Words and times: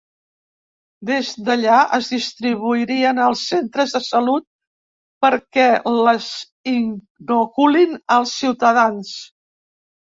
Des 1.09 1.27
d’allà, 1.49 1.75
es 1.97 2.09
distribuirien 2.13 3.21
als 3.27 3.45
centres 3.51 3.95
de 3.99 4.03
salut 4.07 4.49
perquè 5.27 5.69
les 6.01 6.33
inoculin 6.77 7.97
als 8.21 8.39
ciutadans. 8.43 9.19